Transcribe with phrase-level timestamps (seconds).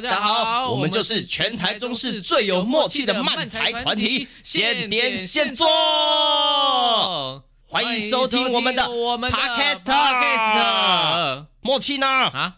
[0.00, 5.66] 大家好，我们就是全台中市最有默契的漫才团体，现点现做，
[7.66, 9.82] 欢迎收听我们的 Podcast，
[11.62, 12.06] 默契呢？
[12.06, 12.54] 啊？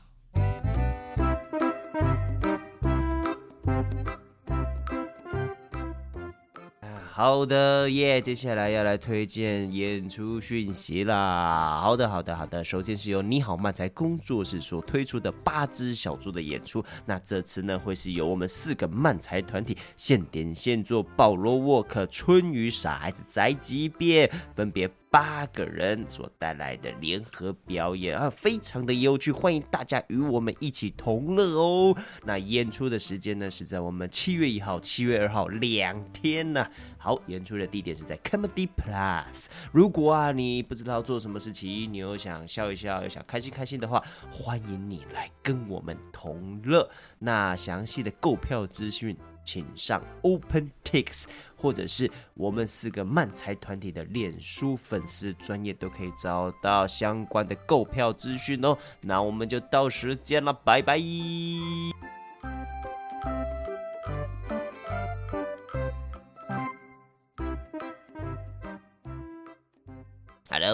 [7.21, 11.78] 好的耶接下来要来推荐演出讯息啦。
[11.78, 12.65] 好的，好的，好的。
[12.65, 24.91] 首先是由你好漫才工作室所推出的八只小猪的演出，那这次呢会是由我们四个漫才团体现点现做，保罗沃克、春雨、傻孩子、宅急便，分别。
[25.10, 31.96] 八个人所带来的联合表演啊，非常的有趣，欢迎大家与我们一起同乐哦。
[32.24, 36.64] 那演出的时间呢是在我们七月一号、七月二号两天呢、
[36.96, 39.46] 好，演出的地点是在 Comedy Plus。
[39.73, 46.89] 如果啊你不知道做什么事情，你又想笑一笑，又想开心开心的话，欢迎你来跟我们同乐。
[47.19, 51.24] 那详细的购票资讯，请上 OpenTix，
[51.61, 58.77] 或者是我们四个漫才团体的脸书粉丝专业，都可以找到相关的购票资讯哦。
[59.02, 60.98] 那我们就到时间了，拜拜。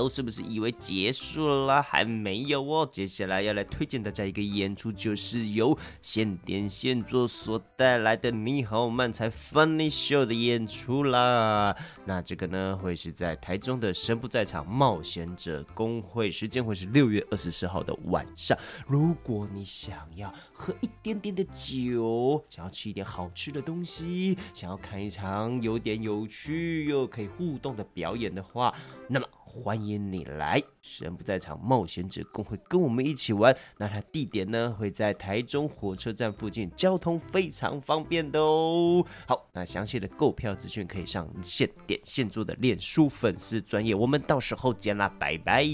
[0.08, 1.82] 是不是以为结束了？
[1.82, 2.88] 还没有哦。
[2.90, 11.76] 接下来要来推荐大家一个演出，就是由现点现做所带来的《你好漫才 Funny Show》的演出啦。
[12.04, 18.56] 那这个呢，会是在台中的神不在场冒险者公会，时间会是六月二十四号的晚上。
[18.86, 28.74] 如果你想要喝一点点的酒，想要吃一点好吃的东西，想要看一场有点有趣又可以互动的表演的话，
[29.08, 29.26] 那么。
[29.62, 33.56] 欢迎你来，神不在场冒险者公会跟我们一起玩。
[33.78, 39.04] 那它地点呢，会在台中火车站附近，交通非常方便的哦。
[39.26, 45.66] 好，那详细的购票资讯可以上现点现做的脸书粉丝专页，我们到时候见啦，拜拜。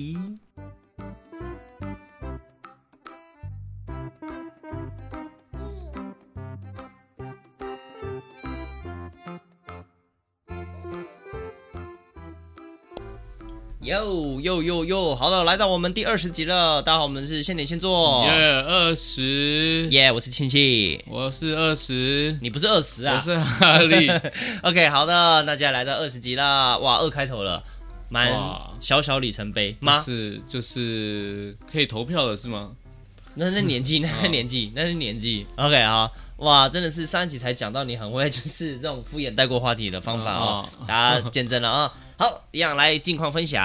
[13.82, 16.80] 哟哟哟哟，好了，来到我们第二十集了。
[16.80, 18.24] 大家好，我们是现点现做。
[18.26, 19.88] 耶，二十。
[19.90, 22.38] 耶，我是庆庆，我是二十。
[22.40, 23.14] 你不是二十啊？
[23.16, 24.08] 我是哈利。
[24.62, 26.78] OK，好的，那接下来到二十集啦。
[26.78, 27.60] 哇，二开头了，
[28.08, 28.32] 蛮
[28.78, 30.00] 小小里程碑吗？
[30.00, 32.70] 是，就是可以投票的是吗？
[33.34, 35.44] 那是年纪，那是年纪，那是年纪。
[35.56, 41.92] OK 啊，哇，真的是上一集才讲到你很会，就是这种敷衍带过话题的方法哦，大家见证了啊。
[42.16, 43.62] 好，一样来近况分享。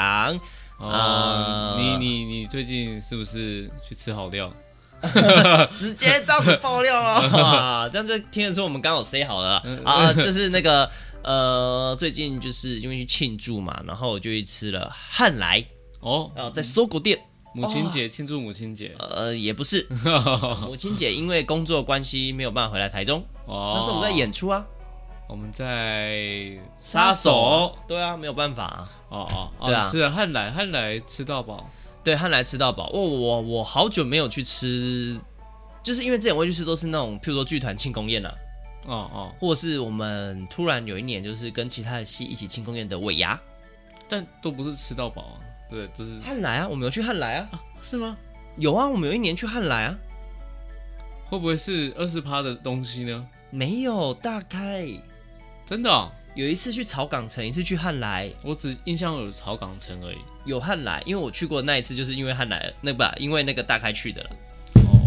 [0.80, 4.52] 哦，呃、你你你最近是不是去吃好料？
[5.78, 7.22] 直接这样子爆料啊！
[7.34, 10.90] 哇，这样就听得出我们刚好 say 好了啊， 就是那个
[11.22, 15.64] 呃，最近就是因为去庆祝嘛，然后我就去吃了汉来
[16.00, 17.20] 哦，然后在搜狗店。
[17.54, 18.96] 母亲节庆祝母亲节？
[19.00, 19.88] 呃，也不是，
[20.62, 24.66] 母亲节因为工作关系没有办法回来台中哦，但是我们在演出啊。
[25.28, 28.64] 我们在杀手，对啊，没有办法。
[28.64, 31.70] 啊，哦哦，对啊，是汉来汉来吃到饱，
[32.04, 32.90] 对，汉来吃到饱。
[32.94, 35.20] 我我我好久没有去吃，
[35.84, 38.34] 就是因为之前我去吃都是那种，譬如说剧团庆功宴啊，
[38.86, 43.40] 哦哦，或者是我们突然有一年就是跟其他的戏一起庆功宴的尾牙，
[44.08, 45.36] 但都不是吃到饱啊，
[45.70, 46.20] 对，就是。
[46.22, 47.50] 汉来啊，我们有去汉来啊，
[47.82, 48.16] 是吗？
[48.58, 49.96] 有啊，我们有一年去汉来啊，
[51.26, 53.28] 会不会是二十趴的东西呢？
[53.52, 54.88] 没有，大概。
[55.68, 60.18] 真的、哦，有一次去草港城，一次去汉来，我只印象有草港城而已。
[60.46, 64.30] 有汉来，因为我去过那一次，就是因为汉来那不，因为那个大开去的了。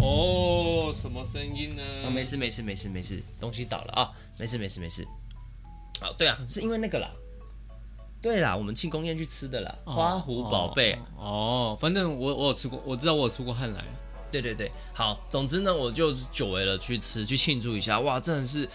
[0.02, 1.82] 哦，什么声音呢？
[2.04, 5.02] 哦，没事没事没事没事，东西倒了啊，没事没事没事。
[6.02, 7.10] 哦，对啊，是因为那个啦。
[8.20, 10.98] 对啦，我们庆功宴去吃的啦，哦、花湖宝贝。
[11.16, 13.82] 哦，反正我我有吃过，我知道我有吃过汉来。
[14.30, 17.98] 对对对，好，总之呢，我就久违了去吃，去庆祝一下。
[18.00, 18.68] 哇，真的是。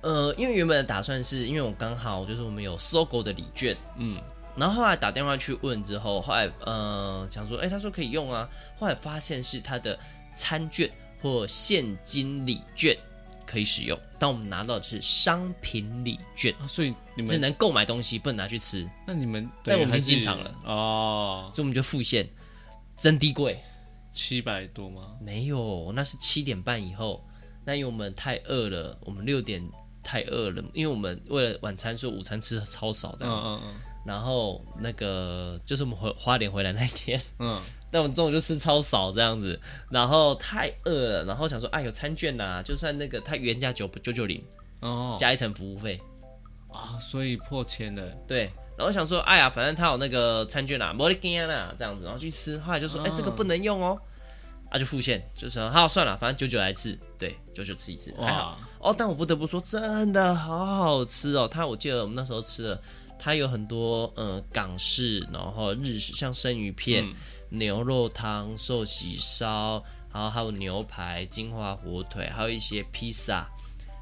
[0.00, 4.20] 呃，因为原本的打算是因为我刚好就是我们有 SOGO 的礼券，嗯，
[4.56, 8.48] 然后后来打电话去问之后，后来呃想说，哎，他说可以用啊，
[8.78, 9.98] 后来发现是他的
[10.32, 10.88] 餐券
[11.20, 12.96] 或现金礼券
[13.44, 18.88] 可以使用，但我们拿到的是商品礼券，啊，所以你们只能购买东西，不能拿去吃。
[19.04, 20.54] 那你们对，但我们已经进场了。
[20.64, 22.28] 哦，所以我们就付现，
[22.96, 23.60] 真低贵，
[24.12, 25.16] 七百多吗？
[25.20, 27.24] 没有，那是七点半以后，
[27.64, 29.60] 那因为我们太饿了，我们六点。
[30.08, 33.46] 太饿了，因为我们为了晚餐，所以午餐吃的超少这样子。
[33.46, 33.74] 嗯嗯嗯。
[34.06, 37.60] 然后那个就是我们回花莲回来那天，嗯，
[37.92, 39.60] 但我们中午就吃超少这样子，
[39.90, 44.42] 然后太饿了，然后想说，哎，有餐券呐、啊，就算那个它原价九九九零，
[44.80, 46.00] 哦，加一层服务费，
[46.72, 48.50] 啊，所以破千了，对。
[48.78, 54.00] 然后想说，哎呀，反正他有那个餐券啊，没得干啦，这样子，然后去吃，后来就说，哎，这个不能用哦，
[54.70, 58.94] 啊，就付现，就说好算了，反正九九来吃，对，九九吃一次，还好哦。
[58.96, 61.48] 但我不得不说，真的好好吃哦。
[61.48, 62.82] 它我记得我们那时候吃的，
[63.18, 67.14] 它有很多嗯港式，然后日式，像生鱼片、嗯、
[67.50, 69.82] 牛肉汤、寿喜烧，
[70.12, 73.48] 然后还有牛排、金华火腿，还有一些披萨。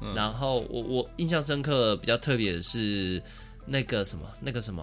[0.01, 3.21] 嗯、然后我我印象深刻，比较特别的是。
[3.69, 4.81] 那个什么，那个什么，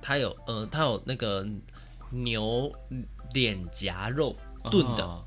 [0.00, 1.46] 它有呃，它有那个
[2.10, 2.72] 牛
[3.32, 4.34] 脸颊肉
[4.68, 5.22] 炖的，哦、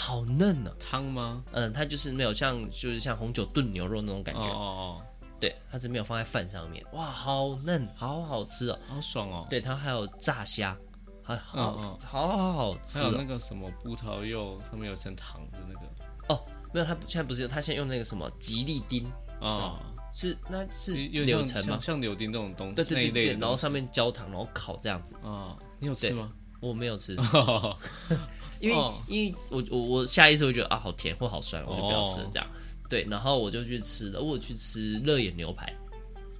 [0.00, 0.80] 好嫩呢、啊。
[0.80, 1.44] 汤吗？
[1.52, 4.40] 嗯，它就是没有像，就是像红酒炖牛肉那种感觉。
[4.40, 5.02] 哦，哦哦，
[5.38, 6.82] 对，它是没有放在饭上面。
[6.92, 9.46] 哇，好嫩，好好吃哦，好爽哦。
[9.50, 10.74] 对，它还有炸虾，
[11.22, 13.02] 还好，嗯嗯好好好吃、哦。
[13.02, 15.80] 还有那个什么葡萄柚上面有层糖的那个。
[16.28, 16.40] 哦，
[16.72, 19.06] 没有，它现在不是，它现在用那个什么吉利丁
[19.38, 19.76] 啊。
[19.76, 19.78] 哦
[20.12, 21.78] 是，那是柳橙吗？
[21.80, 25.14] 像柳丁这种东西，对对对，然后上面焦糖，然后烤这样子。
[25.22, 26.32] 啊，你有吃吗？
[26.58, 27.14] 我没有吃，
[28.60, 32.46] 因为因为我我我下意识会觉得啊，好甜或好酸，我就不要吃了这样。
[32.88, 35.72] 对，然后我就去吃了，我去吃热眼牛排，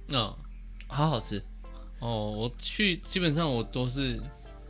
[0.09, 0.33] 嗯，
[0.87, 1.41] 好好吃。
[1.99, 4.19] 哦，我去基本上我都是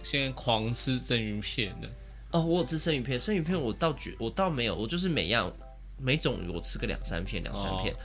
[0.03, 1.89] 先狂吃生鱼片的。
[2.31, 5.51] 哦，我有吃生鱼片，生鱼片我倒觉我倒没有，我就是每样
[5.97, 7.95] 每种鱼我吃个两三片，两三片。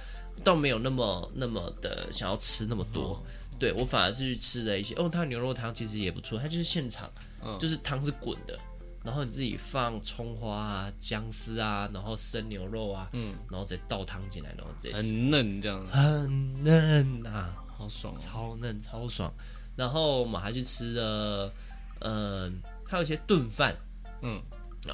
[0.44, 3.22] 倒没有那么那么的想要吃那么多，哦、
[3.58, 7.10] 对我反而是去吃了一些哦，它牛肉汤其实也不错，它就是现场，
[7.42, 8.58] 嗯、就是汤是滚的，
[9.06, 19.32] 然后你自己放葱花啊、姜丝啊，然后生牛肉啊，嗯，然后再倒汤进来，然后这很嫩这样，很嫩啊，好爽、哦，超嫩超爽。
[19.76, 21.52] 然后我们还去吃了，
[22.00, 22.52] 嗯、呃，
[22.84, 23.76] 还有一些炖饭，
[24.22, 24.42] 嗯，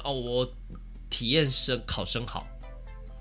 [0.03, 0.47] 哦我
[1.09, 2.45] 体验生烤生蚝。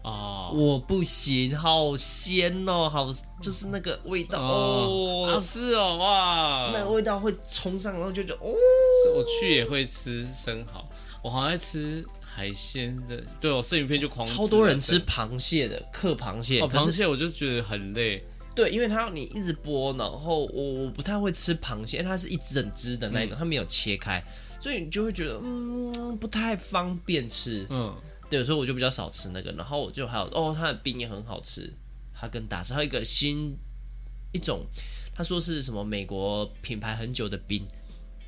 [0.04, 3.08] 哦，我不行，好鲜哦，好
[3.40, 8.52] 就是那个味道哦，好是哦，哇，那个味道会冲上，然后就觉得哦，
[9.08, 10.88] 我去也会吃生蚝，
[11.22, 24.22] 我好爱吃海鲜的，对我，生鱼片就狂吃，超多人吃螃蟹的，嗑螃蟹，哦，螃蟹我就觉得很累，对，因为它要你一直剥，然后我我不太会吃螃蟹，因为它是一整只的那一种，它没有切开，
[24.60, 27.94] 所以你就会觉得嗯不太方便吃，嗯。
[28.30, 31.70] 对，所以我就比较少吃那个，然后我就还有哦，它的冰也很好吃，
[32.18, 33.54] 它跟打是还有一个新
[34.32, 34.64] 一种，
[35.14, 37.62] 他说是什么美国品牌很久的冰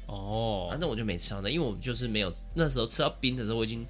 [0.06, 3.86] 哦，反正我就没吃到那，因为我就是没有那时候吃到冰的时候，我已经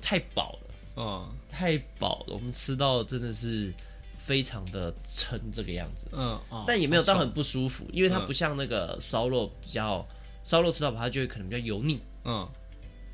[0.00, 3.72] 太饱了，嗯，太饱了，我们吃到真的是
[4.18, 10.06] 非常的撑这个样子，嗯，哦、但也没有到很不舒服，因为它不像那个烧肉比较
[10.42, 12.48] 烧肉吃到饱，它就会可能比较油腻，嗯。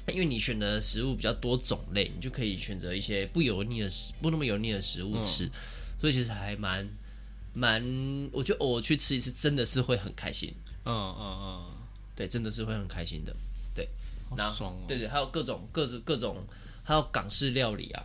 [0.09, 5.51] 因为你选的食物比较多种类，你就可以选择一些不油腻的食，不那么油腻的食物吃，嗯、
[5.97, 6.89] 所以其实还蛮
[7.55, 7.81] 蛮，
[8.33, 10.53] 我觉得偶尔去吃一次真的是会很开心。
[10.85, 11.67] 嗯嗯嗯，
[12.15, 13.35] 对，真的是会很开心的。
[13.75, 13.89] 对，
[14.29, 14.85] 好爽哦。
[14.87, 16.37] 对对，还有各种各种各种，
[16.83, 18.05] 还有港式料理啊，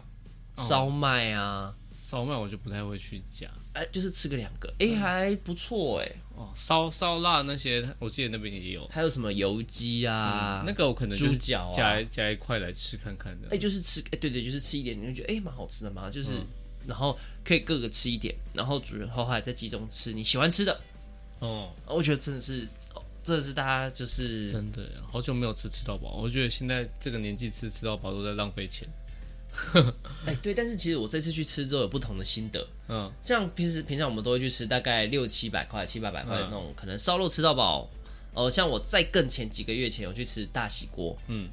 [0.57, 1.73] 烧麦啊。
[1.93, 6.09] 烧麦我就不太会去夹，哎，就是吃个两个，哎，还不错哎。
[6.37, 8.87] 哦，烧烧腊那些，我记得那边也有。
[8.87, 10.63] 还有什么油鸡啊？
[10.65, 13.49] 那个我可能猪脚夹夹一块来吃看看的。
[13.51, 16.09] 哎，就是吃，哎，对对，就是吃一点，你就觉得哎，蛮好吃的嘛。
[16.09, 16.39] 就是，
[16.87, 20.79] 然后可以各个吃一点，然后主人后还在集中吃你喜欢吃的。
[21.39, 22.65] 哦，我觉得真的是，
[23.27, 26.15] 真的是大家就是真的，好久没有吃吃到饱。
[26.15, 28.87] 我觉得现在这个年纪吃吃到饱都在浪费钱。
[30.25, 32.65] 哎，对，但是其实我这次去吃之后有不同的心得。
[32.87, 37.89] 嗯，像平时平常我们都会去吃大概六七百块、七八百块的那种，可能烧肉吃到饱。
[38.33, 41.49] 哦，像我在更前几个月前有去吃大喜锅，嗯，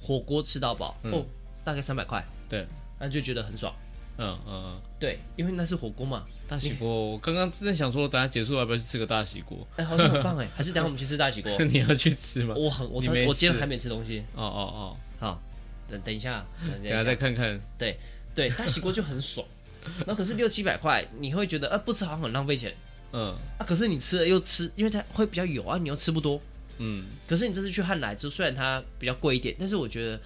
[0.00, 1.26] 火锅吃到饱，哦，
[1.64, 2.24] 大概三百块。
[2.48, 2.64] 对，
[3.00, 3.74] 那就觉得很爽。
[4.22, 6.24] 嗯嗯嗯，对，因为那是火锅嘛。
[6.48, 9.66] 大喜锅，我刚刚真的想说，等下结束要不要去吃个大喜锅？
[9.76, 11.50] 哎，好像很棒哎， 还是等下我们去吃大喜锅？
[11.64, 12.54] 你要去吃吗？
[12.56, 14.24] 我很，我我今天还没吃东西。
[14.34, 15.42] 哦哦哦，好。
[15.88, 16.46] 等等一下，
[16.82, 17.60] 等下再看看。
[17.76, 17.98] 对
[18.34, 19.46] 对，大喜锅就很爽，
[20.06, 22.74] 然后可是六七百块，你会觉得啊，不吃好像很浪费钱。
[23.12, 26.40] 嗯啊，可是你吃了又吃，因为它会比较油啊，你又吃不多。
[26.78, 30.18] 嗯，可是你这次去汉来吃，虽然它比较贵一点，但是我觉得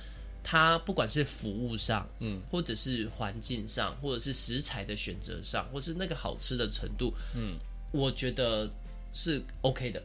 [0.49, 7.57] 它不管是服务上，嗯，或者是环境上，或者是食材的选择上，或是那个好吃的程度，嗯，
[7.91, 8.71] 我觉得
[9.13, 10.01] 是 OK 的。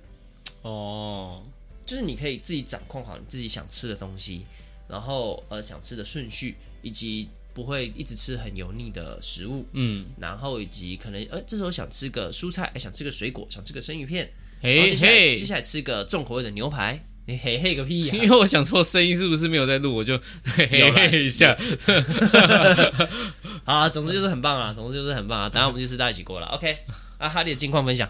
[0.63, 1.43] 哦，
[1.85, 4.47] 就是你可以自己掌控好你自己想吃的东西。
[4.87, 14.29] 然后呃，想吃的顺序以及不会一直吃很油腻的食物，嗯，然后以及可能呃这时候想吃个蔬菜，想吃个水果，想吃个生鱼片，
[14.59, 21.57] 嘿接下来嘿接下来吃个重口味的牛排，你嘿嘿个屁呀、 因为我想说声音是不是没有在录，我就嘿嘿嘿一下。
[23.63, 26.77] 好啊，总之就是很棒啊，总之就是很棒啊，等下我们就吃大一起过了，OK？
[27.17, 28.09] 啊，哈利的近况分享，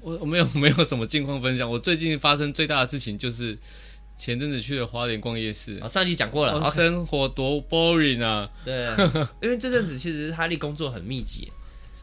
[0.00, 3.56] 我我没有 没有什么近况分享，我最近发生最大的事情就是
[4.16, 8.48] 前阵子去了花莲逛夜市，啊，上集讲过了，哦生活多 boring 啊！
[8.64, 8.86] 对，
[9.42, 11.52] 因为这阵子其实哈利工作很密集，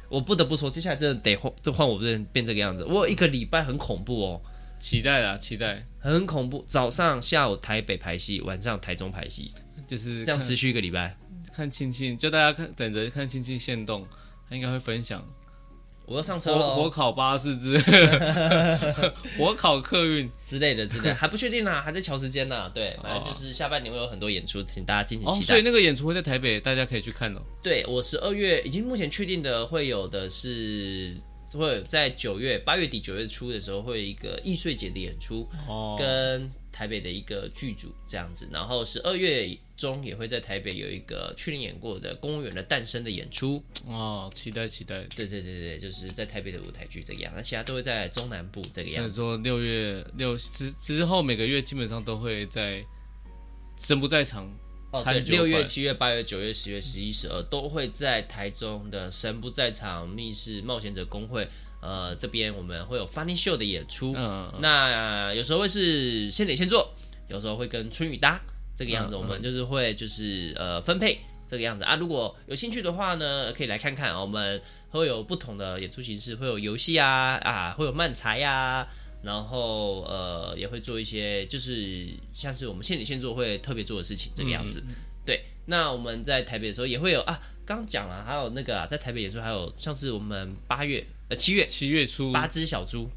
[0.07, 2.85] 我不得不说，接下来真的得换，就换我变变这个样子。
[2.85, 4.41] 我有一个礼拜很恐怖哦，
[4.79, 6.63] 期待啦，期待，很恐怖。
[6.67, 9.51] 早上、下午台北排戏，晚上台中排戏，
[9.87, 11.17] 就是这样持续一个礼拜。
[11.55, 14.07] 看青青，就大家看等着看青青限动，
[14.49, 15.23] 他应该会分享
[16.05, 17.77] 我要上车了，火烤巴士之
[19.37, 22.69] 火烤客运之类的之类的， 还不确定呢，还在乔时间呢。
[22.73, 25.45] 对，反正就是下半年会有很多演出，请大家敬请期待。
[25.45, 27.41] 哦，所以那个演出会在台北，大家可以去看哦。
[27.61, 31.15] 对，我十二月已经目前确定的会有的是，
[31.57, 45.01] 会在九月八月底九月初的时候会有一个易碎节的演出，哦，跟台北的一个剧组这样子，然后十二月中也会在台北有一个去年演过的《公务员的诞生》的演出哦，期待期待。
[45.15, 49.15] 对对对对，就是在台北的舞台剧这个样，那其他都会在中南部这个样子。
[49.15, 52.83] 说六月六之之后每个月基本上都会在
[53.77, 54.51] 神不在场。
[54.93, 61.49] 哦，对，六月、七月、八月、九月、十月、十一、十二都会在台中的神不在场密室冒险者公会，
[61.81, 64.13] 呃，这边我们会有 Funny Show 的演出。
[64.15, 66.93] 嗯，那、呃、有时候会是先点先做，
[67.27, 68.39] 有时候会跟春雨搭
[68.75, 71.95] 这个样子，我们就是会就是呃分配这个样子啊。
[71.95, 78.87] 如果有兴趣的话呢，可以来看看，我们会有不同的演出形式，会有游戏啊啊，会有漫才呀、啊。
[79.23, 84.83] 然后呃也会做一些，就是像是我们现点现做会特别做的事情这个样子。
[84.85, 84.93] 嗯、
[85.25, 93.09] 对，那我们在台北的时候也会有啊，刚讲了，还有那个、啊、在台北演出，还有像是我们八月呃七月七月初八只小猪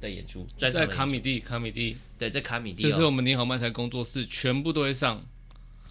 [0.00, 5.22] 的演出，在卡米蒂卡米蒂，对，在卡米蒂，就是我们你好漫才工作室全部都会上。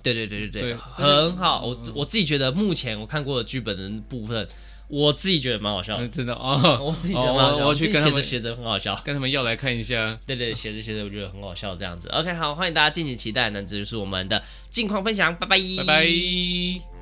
[0.02, 1.66] 对对对对对，对很好。
[1.66, 4.48] 我我自己觉得目前我看过的剧本的部分。
[4.90, 6.80] 我自己觉得蛮好笑的，嗯，真的哦。
[6.84, 10.20] 我自己觉得蛮好笑，哦，我去跟他们写着很好笑，跟他们要来看一下。
[10.26, 12.10] 对对，写着写着我觉得很好笑，这样子。
[12.10, 16.99] OK，好，欢迎大家敬请期待，那这就是我们的近况分享，拜拜，拜拜。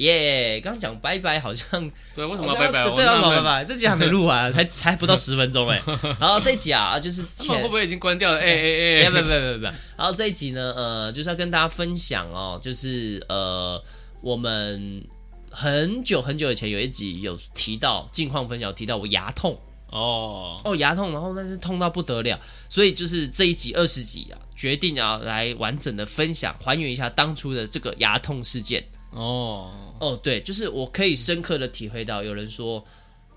[0.00, 1.78] 耶，刚讲拜拜，好像
[2.16, 2.84] 对，为什么要拜拜？
[2.84, 3.64] 对，为什么拜拜？
[3.66, 5.78] 这集还没录完，才才不到十分钟哎。
[6.18, 8.38] 然后这一集啊，就是前会不会已经关掉了？
[8.40, 9.64] 哎哎哎，不不不不不。
[9.64, 13.82] 然后这一集呢，呃，就是要跟大家分享哦，就是呃，
[14.22, 15.04] 我们
[15.50, 22.40] 很久很久以前有一集有提到近况分享，提到我牙痛哦哦牙痛，然后那是痛到不得了，
[22.70, 29.74] 所以就是这一集二十集啊，决定啊来完整的分享，还原一下当初的这个牙痛事件哦。
[30.00, 32.82] 哦，对，就是我可以深刻的体会到，有人说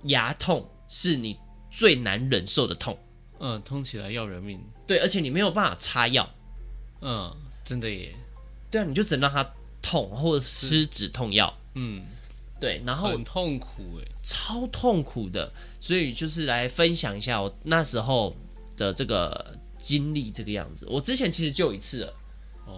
[0.03, 1.38] 牙痛是你
[1.70, 2.98] 最难忍受的痛，
[3.39, 6.34] 嗯，痛起来要人命，对，而且你没有办法擦药，
[7.01, 8.15] 嗯，真的耶，
[8.72, 12.06] 对啊，你就只能让它痛，或者吃止痛药，嗯，
[12.62, 15.51] 对，然后很痛苦哎，超痛苦的，
[15.82, 18.34] 所以就是来分享一下我那时候
[18.77, 22.13] 的这个经历，这个样子，我之前其实就有一次了。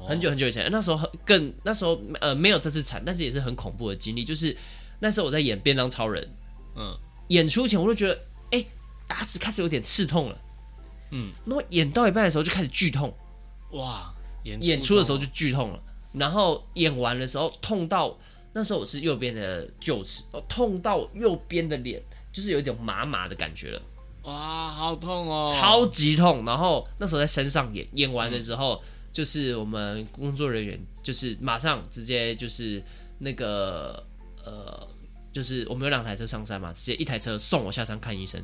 [0.08, 4.24] 很久很久以前，那时候更那时候呃没有这次惨，但是也是很恐怖的经历。
[4.24, 4.56] 就是
[5.00, 6.24] 那时候我在演《便当超人》，
[6.76, 6.96] 嗯，
[7.30, 8.14] 演出前我就觉得，
[8.52, 8.68] 哎、欸，
[9.10, 10.38] 牙齿开始有点刺痛了，
[11.12, 13.12] 嗯，然后演到一半的时候就开始剧痛，
[13.72, 14.14] 哇，
[14.44, 15.80] 演演出的时候就剧痛了，
[16.14, 18.16] 然后演完的时候痛到
[18.54, 22.00] 那时候我是右边的臼齿，痛到右边的脸
[22.32, 23.82] 就是有一种麻麻的感觉了，
[24.24, 26.46] 哇，好痛哦，超级痛。
[26.46, 28.76] 然后那时候在山上演，演完的时候。
[28.76, 32.84] 嗯就是我们工作人员，就是马上直接就是
[33.20, 34.06] 那个
[34.44, 34.86] 呃，
[35.32, 38.44] 就是我们有两台车上山嘛，直接一台车送我下山看医生。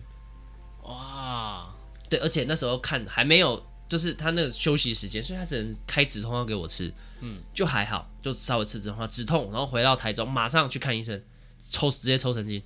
[0.84, 1.76] 哇，
[2.10, 6.94] 对，而且那时候看还没有，就是他那个休息时间，所以他只能开止痛药给我吃。
[7.20, 11.22] 嗯，就还好，就稍微吃止痛药止痛，然后回到台中马上去看医生，
[11.60, 12.64] 抽直接抽神经。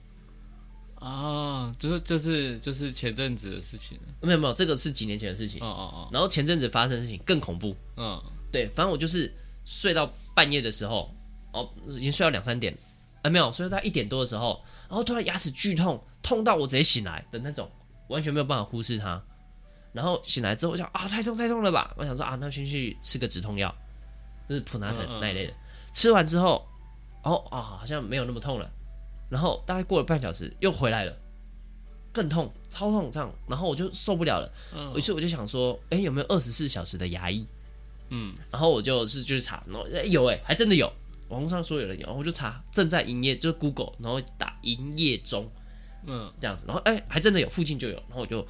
[0.96, 5.62] 啊，就是就是就是前阵子的事情，没有没有，这个是几年前的事情。
[5.62, 6.10] 哦哦哦。
[6.12, 7.75] 然后前阵子发生的事情更恐怖。
[7.98, 8.22] 嗯，
[8.52, 9.32] 对，反正我就是
[9.66, 11.14] 睡到半夜的时候，
[11.52, 12.75] 哦，已经睡到两三点，
[13.22, 17.70] 啊，没有，睡到一点多的时候，然后突然牙齿剧痛，痛到我直接醒来的那种，
[18.08, 19.22] 完全没有办法忽视它。
[19.94, 21.94] 然后醒来之后，我想啊，太痛太痛了吧？
[21.98, 23.74] 我想说啊，那先去吃个止痛药，
[24.50, 25.54] 就是普拿疼那一类的。
[25.94, 26.68] 吃完之后，
[27.24, 28.70] 哦啊，好像没有那么痛了。
[29.29, 31.17] 然后大概过了半小时，又回来了，
[32.12, 34.51] 更痛，超痛这样，然后我就受不了了。
[34.75, 37.46] 嗯，于是我就想说，哎，有没有二十四小时的牙医？
[38.10, 40.91] 嗯，然后我就是就是查，然后有哎，还真的有，
[41.29, 45.51] 网络上说有人有，然后我就查正在营业，就是 Google，然后打营业中，
[46.05, 48.48] 嗯，这样子，然后哎，还真的有，附近就有，然后我就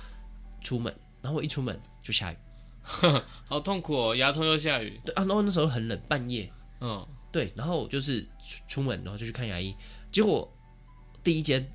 [0.61, 2.37] 出门，然后我一出门就下雨，
[3.47, 4.99] 好痛苦哦，牙痛又下雨。
[5.05, 6.51] 对啊，然后那时候很冷，半夜，
[6.81, 9.73] 嗯，对，然后我就是出出门，然后就去看牙医，
[10.11, 10.53] 结果
[11.25, 11.69] 第一间，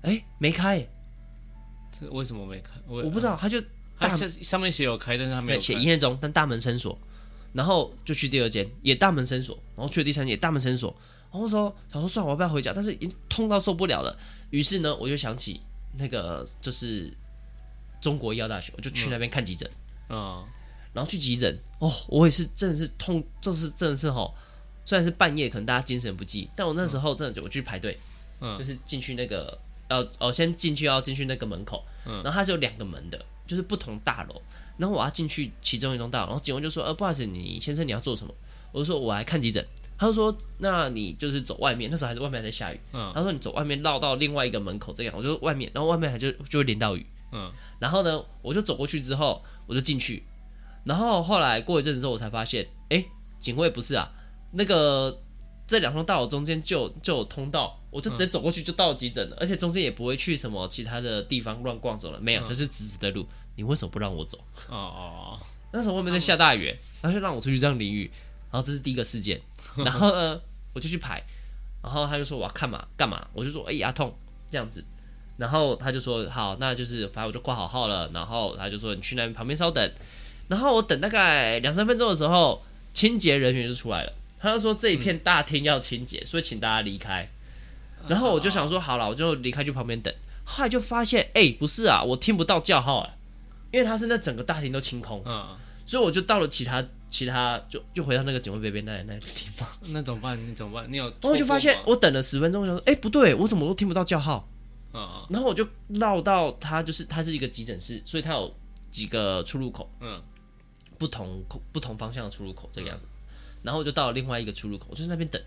[0.00, 0.84] 哎，没开，
[1.92, 2.70] 这为什么没开？
[2.88, 3.62] 我我不知道，他就
[3.98, 6.98] 他上上面写有开，但是他没有写营业中，但大门深锁，
[7.52, 10.96] 然后就去第二间，也大门深锁，然后去了第三间也大门深锁，
[11.30, 12.72] 然后说想说算了，我要不要回家？
[12.74, 14.18] 但是已经痛到受不了了，
[14.48, 15.60] 于是呢，我就想起
[15.98, 17.12] 那个就是
[18.00, 19.70] 中国医药大学，我就去那边看急诊，
[20.08, 20.42] 嗯，
[20.94, 24.34] 然后去急诊，哦，我也是真的是痛，就是真的是吼，
[24.82, 32.22] 虽然是半夜，可能大家精神不济，但我那时候真的就我去排队，嗯就是进去那个要哦先进去要进去那个门口，嗯。
[32.22, 34.40] 然后它是有两个门的，就是不同大楼，
[34.76, 38.34] 然后我要进去其中一栋大楼，然后警卫就说，呃，不好意思，你先生你要做什么？
[38.72, 39.64] 我就说我来看急诊，
[39.96, 43.12] 他就说那你就是走外面，那时候还是外面还在下雨，嗯。
[43.14, 47.52] 他说你走外面绕到另外一个门口这样，我就外面，然后外面还就就会淋到雨，嗯。
[47.78, 50.24] 然后呢，我就走过去之后，我就进去，
[50.84, 53.04] 然后后来过一阵子之后，我才发现，哎，
[53.38, 54.10] 警卫不是啊，
[54.52, 55.22] 那个
[55.68, 62.44] 这两栋大楼中间就有就有通道，我就直接走过去就到急诊了，而且中间也不会去什么其他的地方乱逛走了，没有，嗯。
[62.44, 63.24] 就是直直的路。
[63.54, 64.36] 你为什么不让我走？
[64.68, 65.38] 哦哦，
[65.72, 68.10] 那时候外面在下大雨，然后就让我出去这样淋雨，
[68.50, 69.40] 然后这是第一个事件，
[69.78, 70.40] 然后呢，
[70.72, 71.22] 我就去排，
[71.84, 74.12] 然后他就说我要看嘛干嘛，我就说哎牙痛
[74.50, 74.84] 这样子，
[75.36, 79.92] 然后他就说好，那就是反正我就挂好号了，然后他就说你去那边旁边稍等，
[80.48, 82.60] 然后我等大概两三分钟的时候，
[82.92, 87.30] 清洁人员就出来了，他就说这一片大厅要清洁，所以请大家离开，
[88.08, 90.12] 然后我就想说好了，我就离开去旁边等，
[90.44, 93.14] 后来就发现哎不是啊，我听不到叫号啊，
[93.70, 95.22] 因为他是那整个大厅都清空。
[95.24, 95.56] 嗯，
[95.86, 100.38] 所以我就到了其他其他就就回到那个警卫贝贝那那个地方， 那怎么办？
[100.48, 100.90] 你怎么办？
[100.90, 101.04] 你有？
[101.04, 104.48] 然后我就发现我等了十分钟，我想说，哎、不对，我怎么都听不到叫号？
[104.92, 108.54] 嗯然后我就绕到他，就是它是一个急诊室，所以它有
[108.92, 110.22] 几个出入口，嗯
[110.98, 113.06] 不同不同方向的出入口这个样子。
[113.64, 115.42] 然后我就到了另外一个出入口，我就在那边等，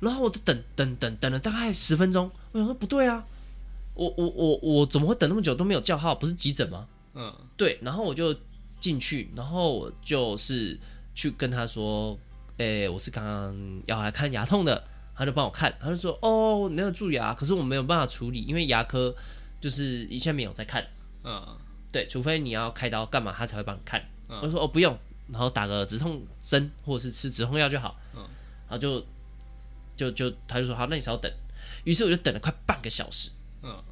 [0.00, 3.24] 然后我就等等等等了大概十分钟，我想说不对啊，
[3.94, 6.14] 我我我我怎么会等那么久都没有叫号？
[6.14, 6.86] 不是急诊吗？
[7.14, 8.36] 嗯对，然后我就
[8.78, 10.78] 进去，然后我就是
[11.14, 12.18] 去跟他说，
[12.58, 19.14] 诶，我是刚刚要来看牙痛的，他就帮我看，他就说，哦，你那个蛀牙，可是我没有办法处理，因为牙科
[19.60, 20.86] 就是一下没有在看，
[21.24, 21.56] 嗯
[21.90, 23.98] 对，除非你要开刀干嘛，他才会帮你看。
[24.28, 28.20] 嗯我就说，哦，不用，然后打个止痛针或者是吃止痛药就好，嗯
[28.68, 29.02] 然后就
[29.96, 31.32] 就就他就说，好，那你稍等，
[31.84, 33.30] 于是我就等了快半个小时。
[33.62, 33.82] 嗯。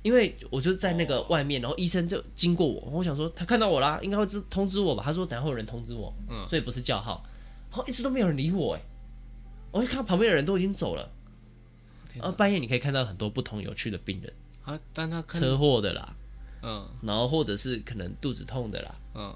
[0.00, 5.02] 因为我就在那个外面，然后医生就经过我，我想说他看到我啦，应该会知通知我吧？
[5.04, 7.26] 他说等下会有人通知我，嗯所以不是叫号，
[7.68, 8.80] 然后一直都没有人理我，哎，
[9.72, 11.10] 我就看到旁边的人都已经走了，
[12.08, 16.14] 天然后半夜你可以看到很多不同有趣的病人，啊，但他车祸的啦，
[16.62, 16.88] 嗯。
[17.02, 19.34] 然后或者是可能肚子痛的啦，嗯。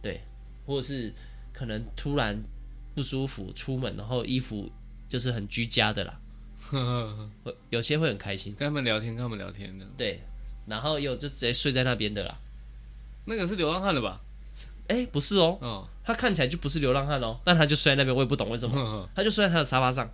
[0.00, 0.20] 对，
[0.64, 1.12] 或者是
[1.52, 2.40] 可能突然
[2.94, 4.70] 不舒服出门，然后衣服
[5.08, 6.18] 就是很居家的啦，
[7.70, 10.20] 有些会很开心，跟他们聊天，跟他们聊天的，对，
[10.66, 12.36] 然后也有就直接睡在那边的啦，
[13.26, 14.20] 那个是流浪汉的吧？
[14.88, 15.56] 哎，不是哦。
[15.62, 20.06] 哦，他看起来就不是流浪汉哦，但他就睡在那边，我也不懂为什么，嗯他就睡在他的沙发上。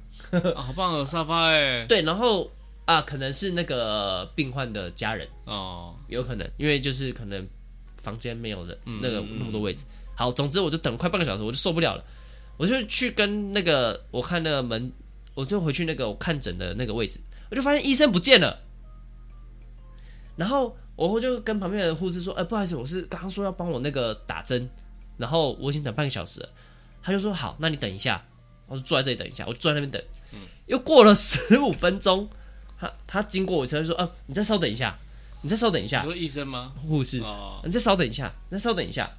[0.55, 2.49] 啊 好棒哦，沙发哎，对，然后
[2.85, 7.45] 啊，可能是那个病患的家人，哦，有可能，因为就是可能
[7.97, 9.87] 房间没有人，嗯那个那么多位置。
[10.15, 12.05] 好，总之我就等了快半个小时，我就受不了了，
[12.61, 14.93] 我就去跟那个我看那个门，
[15.33, 17.19] 我就回去那个我看诊的那个位置，
[17.51, 18.61] 我就发现医生不见了，
[20.37, 24.69] 然后我就跟旁边的护士说，哎，不好意思，我是刚刚说要帮我那个打针，
[25.17, 26.51] 然后我已经等半个小时了，
[27.03, 28.23] 他就说好，那你等一下，
[28.67, 30.03] 我就坐在这里等一下，我就坐在那边等，
[30.67, 32.29] 又过了十五分钟，
[32.79, 34.99] 他他经过我车就说，啊，你再稍等一下，
[35.41, 36.03] 你再稍等一下。
[36.03, 36.75] 你，说医生吗？
[36.87, 37.21] 护士。
[37.21, 39.11] 哦，你再稍等一下，你再稍等一下，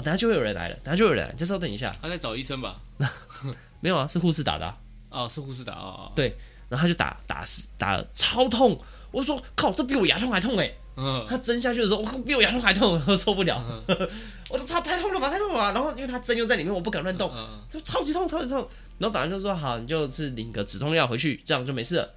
[0.00, 1.94] 啊，等下就会有人来了，等下就有人来，你再稍等一下。
[2.00, 2.80] 他在找医生吧？
[3.80, 4.76] 没有啊，是护士打的、啊，
[5.10, 6.36] 哦，是护士打哦，对
[6.68, 8.78] 然后他就打打死打了超痛，
[9.10, 10.72] 我说靠，这比我牙痛还痛哎！
[10.96, 13.62] 嗯他针下去的时候，我靠，比我牙痛还痛，我受不了，
[14.50, 15.72] 我说操，太痛了吧，太痛了吧！
[15.72, 18.58] 然后因为他针又在里面，我不敢乱动，嗯就超级痛，超级痛。
[18.98, 22.14] 然后反正就说好，你就是领个止痛药回去，这样就没事了。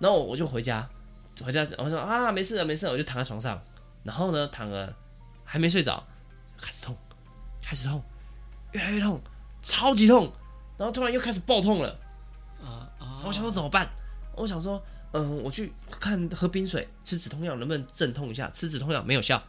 [0.00, 0.88] 然后我就回家，
[1.44, 3.62] 回家我说啊，没事了，没事了，我就躺在床上。
[4.02, 4.92] 然后呢，躺了
[5.44, 6.04] 还没睡着，
[6.60, 6.96] 开始痛，
[7.68, 8.02] 开始痛，
[8.72, 9.20] 越来越痛，
[9.62, 10.32] 超级痛。
[10.78, 11.90] 然后突然又开始爆痛了。
[12.62, 13.86] 啊啊，我想说怎么办？
[14.34, 18.48] 我想说嗯，我去看喝冰水，吃止痛药能不能镇痛一下？
[18.54, 19.42] 吃止痛药没有效，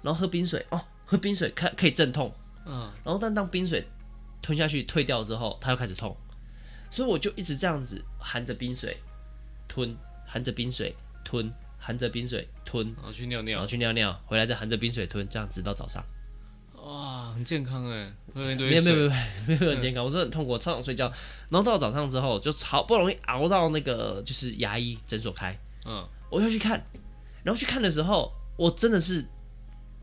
[0.00, 2.32] 然后喝冰水哦，喝冰水可可以镇痛，
[2.64, 3.86] 嗯，然后但当冰水
[4.40, 6.16] 吞下去退掉之后，它又开始痛，
[6.88, 8.96] 所以我就一直这样子含着冰水
[9.68, 9.94] 吞，
[10.26, 16.02] 含着冰水吞，含着冰水吞，然后去尿尿然后，去尿尿，回来再含着冰水吞，这样直到早上。
[17.38, 19.08] 哇，很健康哎，没有没有没有，
[19.46, 21.06] 没有 很健康，我是很痛苦，我超想睡觉。
[21.48, 26.84] 然后到了早上之后，就好不容易熬到那个就是牙医诊所开，嗯，我就去看，
[27.44, 29.24] 然后去看的时候，我真的是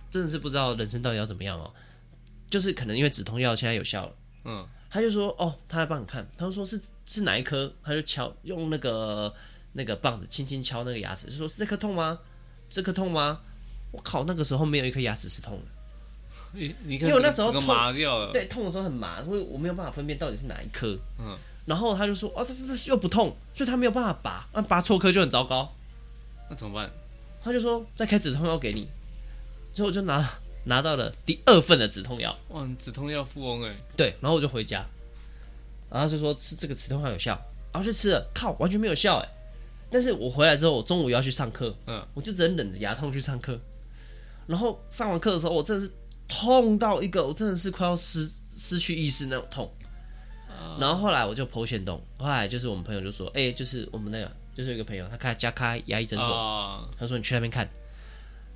[0.10, 1.72] 真的是不知道人生到底要怎么样哦。
[2.50, 9.34] 就是可能因为止痛药现在有效了，嗯，他就说哦，他来帮你看，他就说是是哪一颗，他就敲用那个
[9.74, 12.20] 那个棒子轻轻敲那个牙齿，就说是这颗痛吗？
[12.70, 13.42] 这颗痛吗？
[13.92, 15.66] 我靠，那个时候没有一颗牙齿是痛的。
[16.56, 20.98] 你你看因为我那时候痛麻掉了，对，痛的时候很麻，所以我没有办法分辨到底是哪一颗。
[21.20, 25.74] 嗯，然后他就说，哦，这这又不痛，所以他没有办法拔，那拔错颗就很糟糕。
[26.50, 26.90] 那怎么办？
[27.44, 28.88] 他就说再开止痛药给你，
[29.74, 30.28] 所以我就拿
[30.66, 32.36] 拿到了第二份的止痛药。
[32.50, 34.86] 哇，你止痛药富翁哎，对，然后我就回家，
[35.90, 37.40] 然后就说吃这个止痛药有效，
[37.72, 39.30] 然后去吃了，靠，完全没有效哎。
[39.92, 43.58] 但是我回来之后，我中午要去上课，嗯，我就只能忍着牙痛去上课。
[44.48, 45.92] 然后上完课的时候，我真的是
[46.28, 49.72] 痛到一个，我真的是快要失失去意识那种痛。
[50.80, 57.70] 然后后来我就剖线洞，后来就是我们朋友就说，哎、就是我们那个，就是有一个朋友，他开加开牙医诊所，啊，他说你去那边看。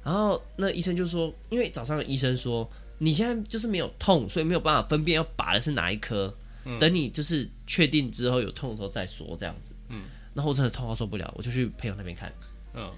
[0.03, 6.33] 然后那医生就说，因为早上的医生说你现在就是没有痛，所以没有办法分辨要拔的是哪一颗。
[6.79, 9.75] 等你就是确定之后有痛的时候再说这样子。
[9.87, 10.03] 嗯，
[10.33, 12.31] 然后我真的痛到受不了，我就去朋友那边看。
[12.73, 12.91] 嗯，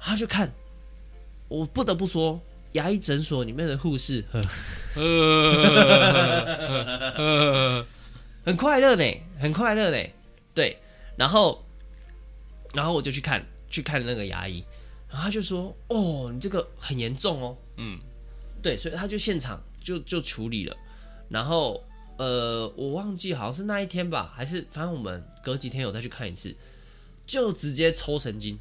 [0.00, 0.50] 他就看，
[1.46, 2.40] 我不得不说，
[2.72, 4.44] 牙医诊所里面的护士呵
[7.16, 7.84] 呃，
[8.44, 9.04] 很快乐呢，
[9.38, 10.10] 很快乐呢。
[10.54, 10.78] 对，
[11.16, 11.64] 然后，
[12.74, 14.64] 然后我就去看，去看那个牙医，
[15.08, 17.98] 然后他就说：“哦，你这个很严重哦。”嗯，
[18.62, 20.76] 对，所以他就现场就就处理了。
[21.28, 21.82] 然后，
[22.18, 26.54] 呃，我忘记好像是那一天吧，还是反正我们隔几天有再去看一次，
[27.26, 28.58] 就直接抽神经。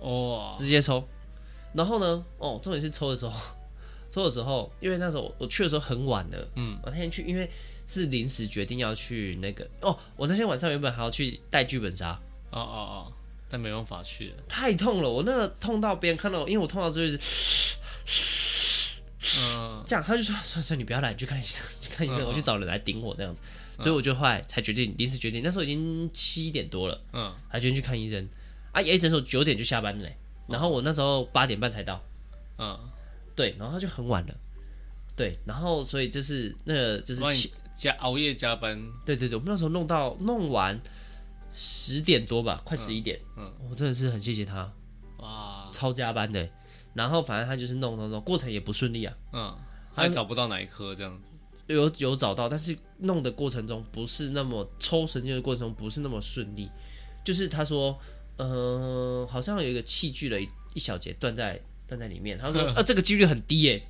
[0.00, 1.06] 哦，直接抽。
[1.76, 3.38] 然后呢，哦，重点是抽的时候，
[4.10, 7.50] 抽的时候，因为那时候我去的时候很晚了，嗯，我那天去，因为
[7.86, 12.18] 是临时决定要去那个，哦，我那天晚上原本还要去带剧本杀，
[12.50, 12.62] 哦哦
[13.10, 13.12] 哦，
[13.48, 17.76] 但没办法去了，太痛了，我那个痛到别人看到，因为我痛到最后是
[19.38, 23.42] 嗯，这样，他就说，算算你不要来，你去看医生， 去看医生，嗯我去找人来顶我这样子，
[23.80, 28.26] 所以我就后来才决定临时决定，那时候已经七点多了，嗯，还决定去看医生，
[28.72, 30.16] 啊，牙医诊所九点就下班了嘞，
[30.48, 32.02] 然后我那时候八点半才到。
[32.58, 32.78] 嗯，
[33.34, 34.34] 对，然后他就很晚了，
[35.14, 40.80] 对，然后所以就是那个就是加熬夜加班，对对对，我们那时候弄到弄完
[41.50, 43.52] 十点多吧，快十一点，嗯。
[43.68, 44.72] 我真的是很谢谢他，
[45.18, 46.48] 哇，超加班的，
[46.94, 49.54] 然后反正他就是弄弄弄，过程也不顺利啊，嗯，
[49.94, 51.28] 还找不到哪一颗这样子，
[51.66, 56.70] 有有找到，但是弄的过程中不是那么抽神经的过程中不是那么顺利，
[57.22, 57.98] 就是他说，
[58.36, 63.82] 呃，好像有一个器具的一一小节断在断在里面，他说，呃， 这个几率很低耶。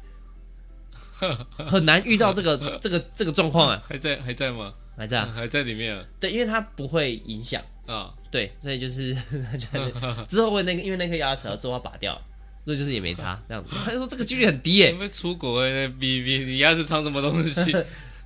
[1.56, 4.74] 很难遇到这个这个这个状况啊， 还在还在吗？
[4.96, 9.16] 来这样，还在里面啊，对，因为它不会影响，啊，对，所以就是
[10.28, 12.20] 之后会那个，因为那颗牙齿要之后要拔掉，
[12.64, 13.70] 所以就是也没差这样子。
[13.84, 17.72] 他就说这个几率很低耶你，们出国那逼逼，你牙齿藏什么东西？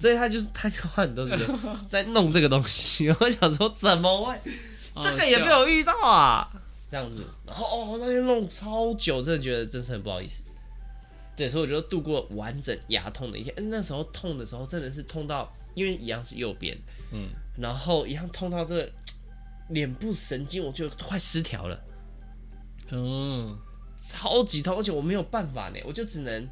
[0.01, 1.47] 所以他就是他就花很多时间
[1.89, 3.09] 在弄这个东西。
[3.09, 4.35] 我想说怎么会
[5.03, 6.51] 这个也被我遇到啊？
[6.91, 10.45] 这样子，然后哦，那天弄超久，真的觉得真是很不好意思。
[11.37, 13.55] 对，所以我觉得度过完整牙痛的一天。
[13.71, 16.77] 那时候痛的时候真的是痛到，因为一样是右边，
[17.13, 18.93] 嗯，然后一样痛到这个
[19.71, 21.81] 脸部神经，我觉得快失调了，
[22.91, 23.57] 嗯，
[23.97, 26.47] 超级痛，而且我没有办法呢，我就只能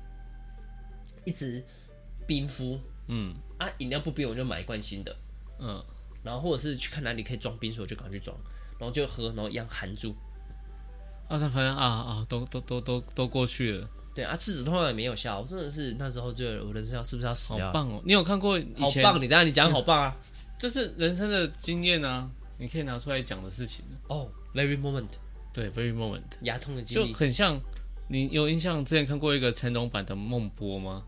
[1.25, 1.63] 一直
[2.27, 5.15] 冰敷，嗯啊，饮料不冰我就买一罐新的，
[5.59, 5.85] 嗯，
[6.29, 8.37] 然后或者是去看哪里可以装冰水，我就赶快去装，
[8.79, 10.15] 然后就喝，然后一样含住。
[11.27, 17.69] 啊，他发现啊啊，都都都都都过去了，对啊，吃止痛药也没有效，我真的是那时候就我人生要是不是要死掉？
[17.69, 18.03] 好棒哦！
[18.05, 19.23] 你有看过以前好棒！
[19.23, 20.17] 你这样你讲好棒啊！
[20.61, 23.83] 这是人生的经验啊，你可以拿出来讲的事情。
[24.09, 25.09] 哦、oh,，very moment，
[25.55, 27.59] 对，very moment，牙痛的经就历，很像。
[28.11, 31.05] 你有印象之前看过一个成龙版的孟波吗？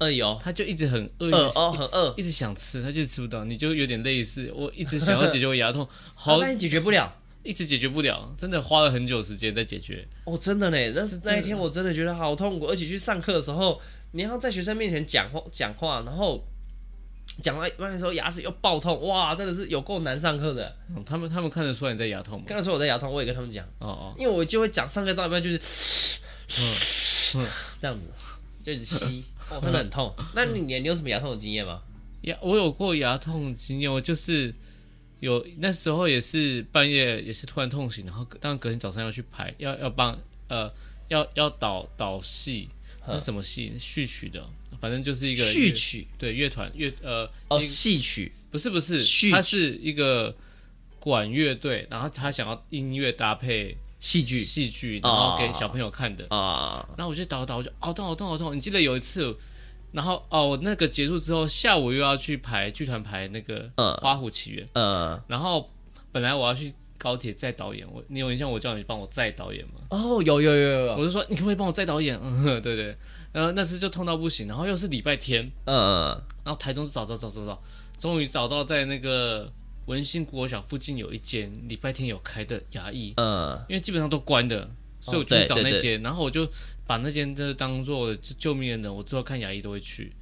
[0.00, 3.44] 呃有，他就一直很饿，饿哦，很饿，一直想吃，他就吃不到。
[3.44, 10.08] 你就有点类似，我一直想要解决我牙痛，好，但解决不了，一直解决不了，真的花了很久时间在解决。
[10.24, 13.78] 哦，真的呢，那是那一天我真的觉得好痛苦，而且去上课的时候，
[14.12, 16.42] 你要在学生面前讲话讲话，然后
[17.42, 20.74] 讲到一半的时候牙齿又爆痛，哇，真的是有够难上课的。
[20.88, 22.44] 嗯他们他们看得出来你在牙痛吗？
[22.48, 26.18] 刚才说我在牙痛，我也跟他们讲，哦哦，因为我就会讲上课到一半就是，
[27.34, 27.46] 嗯
[27.78, 28.08] 这样子，
[28.62, 30.14] 就一直吸，哦，真的很痛。
[30.34, 31.82] 那你你有什么牙痛的经验吗？
[32.22, 34.54] 牙我有过牙痛经验，我就是
[35.20, 40.70] 有那时候也是半夜也是突然痛醒，然后当隔天早上要去排，要要帮呃
[41.08, 42.68] 要要导导戏，
[43.08, 43.72] 那什么戏？
[43.78, 44.46] 序曲的，
[44.80, 50.36] 反正就是一个序曲，对乐团乐呃哦，戏曲，不是不是它是一个
[50.98, 56.26] 管乐队，然后他想要音乐搭配戏剧戏剧，然后给小朋友看的。
[56.30, 58.56] 啊，然后我就导导，我就好痛好痛好痛。
[58.56, 59.36] 你记得有一次，
[59.92, 65.70] 然后哦，我那个结束之后，下午又要去排剧团排那个《嗯花虎奇缘》呃，然后
[66.10, 69.74] 本来我要去高铁载导演，我你有印象我叫你帮我载导演吗？
[69.90, 72.18] 哦，有有有有有，我就说你可不可以帮我载导演？
[72.24, 72.96] 嗯，呵对对。
[73.32, 76.08] 然后那次就痛到不行，然后又是礼拜天，嗯，
[76.42, 77.62] 然后台中找找找找找，
[77.96, 79.48] 终于找到在那个
[79.86, 86.48] 文心国小附近有一间礼拜天有开的牙医，呃，因为基本上都关的，所以我就去找那间，然后我就
[86.86, 90.12] 把那间就当做救命恩人，我之后看牙医都会去，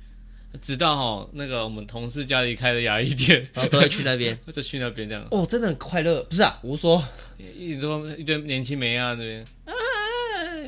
[0.61, 4.39] 直到哈那个我们同事家里开的牙医店，然后都会去那边。
[4.53, 5.27] 就去那边这样。
[5.31, 6.59] 哦，真的很快乐，不是啊？
[6.63, 7.03] 我说，
[7.39, 9.73] 一堆一堆年轻妹啊那边啊，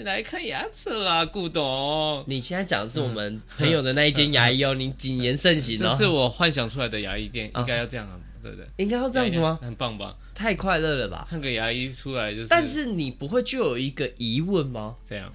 [0.04, 2.22] 来看牙齿啦，顾董。
[2.26, 5.88] 你现在讲的是我们朋友的那一间牙医哦，你谨言慎行哦。
[5.98, 8.66] 这是我幻想出来的牙医店，啊应该要这样啊，对不对？
[8.76, 9.58] 应该要这样子吗？
[9.62, 10.16] 很棒吧？
[10.34, 11.26] 太快乐了吧？
[11.28, 14.94] 看个牙医出来就是，但是你不会就有一个疑问吗？
[15.04, 15.32] 这样，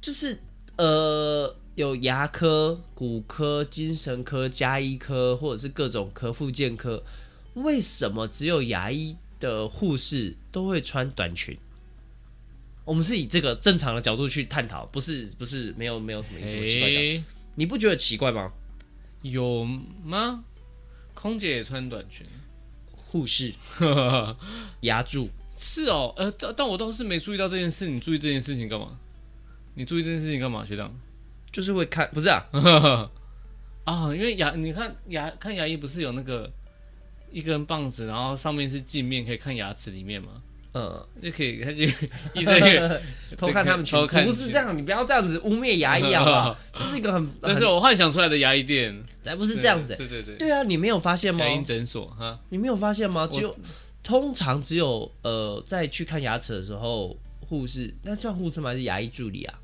[0.00, 0.38] 就是
[0.76, 7.02] 呃，有牙科、骨科、精神科、加医科，或者是各种科、附健科，
[7.54, 11.56] 为什么只有牙医的护士都会穿短裙？
[12.84, 17.24] 我们是以这个正常的角度去探讨，不是不是没有没有什么什么奇怪角度，诶
[17.56, 18.52] 你不觉得奇怪吗？
[19.22, 19.64] 有
[20.02, 20.44] 吗？
[21.20, 22.26] 空姐也穿短裙，
[22.96, 23.52] 护士、
[24.80, 28.98] 牙柱，是哦，呃，但但我倒是没注意到这件事，你注意这件事情干嘛？
[29.74, 30.90] 你注意这件事情干嘛，学长？
[31.52, 32.46] 就是会看，不是啊？
[33.84, 36.50] 啊，因为牙，你看牙看牙医不是有那个
[37.30, 40.42] 一根棒子，然后上面是镜面，可以看牙齿里面吗？
[40.72, 42.78] 嗯，就可以看就医生可以
[43.36, 46.56] 偷看他们群偷看不是这样，你不要这样子污蔑牙医好不好？
[46.72, 51.52] 这是一个很，这是我幻想出来的牙医店，才不是这样子、对对对，对啊，你没有发现吗牙？
[51.52, 53.26] 医诊所哈，你没有发现吗？
[53.26, 53.54] 只有
[54.02, 57.16] 通常只有呃，在去看牙齿的时候，
[57.48, 58.70] 护士那算护士吗？
[58.70, 59.58] 还是牙医助理啊？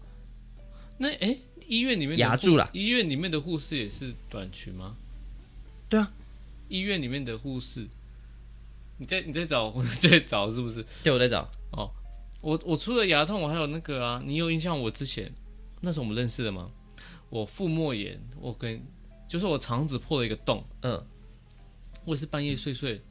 [0.98, 1.36] 那哎，
[1.68, 4.96] 医院里面牙助啦医院里面的护士也是短裙吗？
[5.88, 6.10] 对啊，
[6.68, 7.86] 医院里面的护士，
[8.98, 10.84] 你在你在找 我在找是不是？
[11.02, 11.48] 对，我在找。
[11.72, 11.90] 哦
[12.42, 14.78] 我我除了牙痛，我还有那个啊，你有印象？
[14.78, 15.32] 我之前
[15.80, 16.70] 那时候我们认识的吗？
[17.28, 18.80] 我腹膜炎，我跟
[19.26, 21.02] 就是我肠子破了一个洞，嗯
[22.04, 23.02] 我也是半夜睡睡，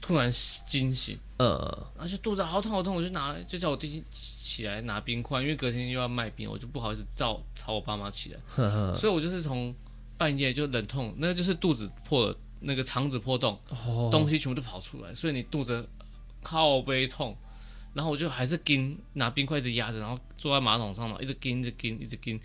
[0.00, 0.28] 突然
[0.66, 1.48] 惊醒，嗯，
[1.94, 9.72] 然后就肚子好痛好痛，我就拿就叫我弟弟起来拿冰块，因为隔天又要卖冰，我就不好意思叫吵我爸妈起来，呵呵，所以我就是从
[10.18, 14.08] 半夜就冷痛，那个就是肚子破了，那个肠子破洞，哦。
[14.10, 15.88] 东西全部都跑出来，所以你肚子
[16.42, 17.36] 靠背痛，
[17.92, 22.38] 然后我就还是跟拿冰块一直压着，然后坐在马桶上嘛，一直跟一直跟一直跟，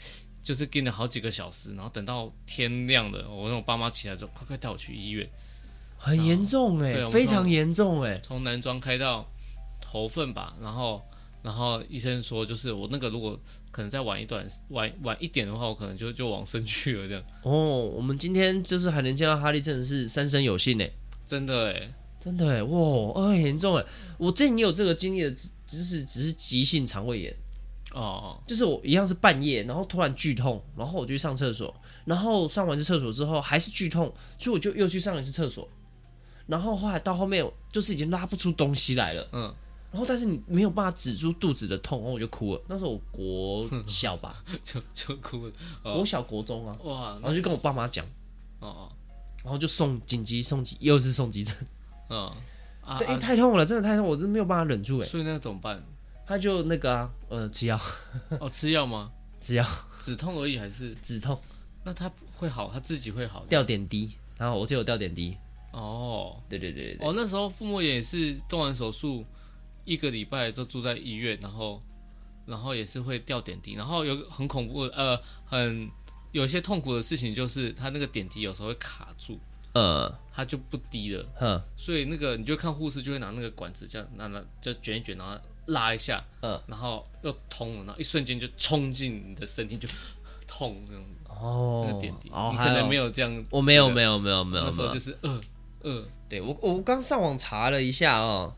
[0.44, 5.30] 就是跟了好几个小时，然后等到天亮了，我让我爸妈起来之后，快快带我去医院，
[5.98, 9.30] 很严重哎、非常严重哎、从南庄开到
[9.80, 11.02] 头份吧，然后
[11.44, 13.40] 然后医生说，就是我那个如果
[13.72, 20.92] 可能再晚一段晚晚一点的话，我可能就就往生去了这样，哦，我们今天就是还能见到哈利，真的是三生有幸哎、
[21.26, 22.78] 真的哎，真的哎，哇，
[23.16, 23.86] 呃很严重哎。
[24.18, 27.36] 我之前也有这个经历的，只只是只是急性肠胃炎，
[27.94, 31.74] 哦，就是我一样是半夜，然后突然剧痛，然后我就去上厕所，
[32.06, 35.68] 然后上完次厕所之后还是剧痛，所以我就又去上了一次厕所，
[36.48, 39.56] 然后后来到后面就是已经拉不出东西来了，嗯，
[39.92, 42.62] 然后但是你没有办法止住肚子的痛，然后我就哭了。
[42.68, 48.06] 那时候我国小吧， 就就哭了，国小国中啊，哇，然后就跟我爸妈讲，
[48.60, 48.92] 哦哦，
[49.44, 51.56] 然后就送紧急送急，又是送急诊，
[52.10, 52.32] 嗯，
[52.82, 55.08] 啊对，因为啊太痛了，真的太痛，我真的没有办法忍住哎。
[55.08, 55.84] 所以那个怎么办？
[56.26, 57.78] 他就那个啊，呃，吃药，
[58.40, 59.12] 哦，吃药吗？
[59.42, 59.68] 吃药
[60.00, 60.96] 止痛而已还是？
[61.02, 61.38] 止痛，
[61.84, 63.48] 那他会好，他自己会好的。
[63.48, 65.36] 吊点滴，然后我就有吊点滴。
[65.72, 69.26] 哦对对对对对，哦，那时候腹膜炎也是动完手术
[69.86, 71.82] 一个礼拜都住在医院，然后
[72.46, 75.90] 然后也是会掉点滴，然后有个很恐怖呃很
[76.32, 79.40] 有一些痛苦的事情就是他那个点滴有时候会卡住，
[79.74, 89.88] 呃，它就不滴了，哼，所以那个你就看护士就会拿那个管子这样拿拿就卷一卷，然后拉一下，嗯，然后又通了，然后一瞬间就冲进你的身体就
[90.48, 91.04] 痛那种。
[91.42, 95.42] 哦，那个点滴，哦你可能没有这样，我没有没有没有没有，那时候就是呃
[95.82, 98.54] 呃，对我我刚上网查了一下哦，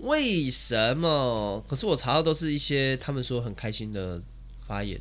[0.00, 1.64] 为什么？
[1.68, 4.22] 可是我查到都是一些他们说很开心的
[4.66, 4.98] 发言。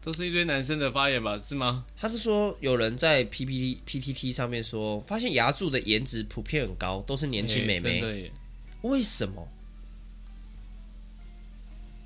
[0.00, 1.38] 都是一堆男生的发言吧？
[1.38, 1.86] 是吗？
[1.96, 8.00] 他是说有人在 P P P T T 上面说，发现牙柱的颜值普遍很高，都是年轻美眉。
[8.00, 8.32] 对，
[8.82, 9.48] 为什么？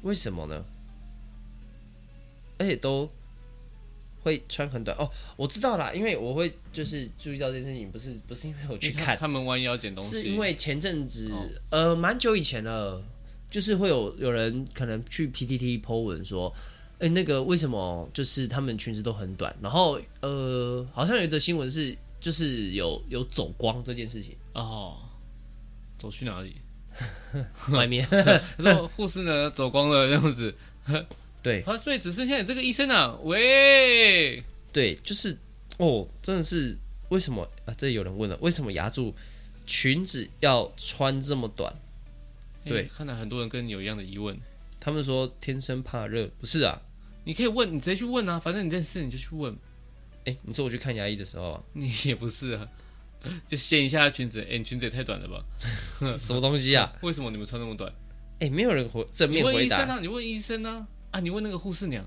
[0.02, 0.64] 为什么呢？
[2.56, 3.10] 而且都
[4.28, 5.10] 会穿很短哦。
[5.36, 13.02] 我知道啦，因为我会就是注意到这件事情，不是不是因为我去看他们弯腰捡东西，是因为前阵子、哦、呃蛮久以前了，
[13.50, 16.54] 就是会有有人可能去 P T T Po 文说。
[17.00, 19.56] 哎、欸，那个为什么就是他们裙子都很短？
[19.62, 24.96] 然后呃，好像有一则新闻是，就是有有走光这件事情哦，
[25.96, 26.56] 走去哪里？
[27.70, 28.04] 外面。
[28.10, 30.52] 他 说护士呢走光了这样子。
[31.42, 33.16] 对，啊，所以只剩下你这个医生啊？
[33.22, 35.38] 喂，对，就是
[35.78, 36.76] 哦，真的是
[37.08, 37.74] 为什么啊？
[37.76, 39.14] 这里有人问了，为什么牙柱
[39.66, 41.74] 裙子要穿这么短？
[42.64, 44.38] 对，欸、看来很多人跟你有一样的疑问。
[44.80, 46.80] 他们说天生怕热，不是啊？
[47.24, 49.52] 你可以问，你直接去问啊，反正你认识你就去问。
[50.24, 52.68] 哎、欸，你说我去看牙医的时候、啊，你也不是啊，
[53.46, 54.40] 就掀一下裙子。
[54.42, 55.42] 哎、欸，你裙子也太短了吧？
[56.18, 56.92] 什么东西啊？
[57.02, 57.90] 为什么你们穿那么短？
[58.34, 59.58] 哎、欸，没有人回正面回答。
[59.58, 62.04] 你问医生啊，你问医生啊，啊，你问那个护士娘，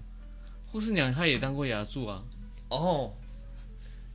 [0.68, 2.24] 护士娘她也当过牙助啊。
[2.70, 3.14] 哦，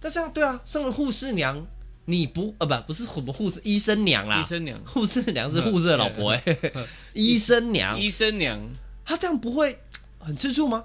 [0.00, 1.66] 那这样对啊，身为护士娘，
[2.04, 8.60] 你不呃不不是什么护士医生娘啦，医生娘，护士娘是护士的老婆哎、欸， 医生娘，医生娘，
[9.04, 9.78] 她这样不会
[10.18, 10.84] 很吃醋吗？